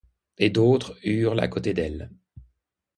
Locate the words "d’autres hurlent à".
0.49-1.47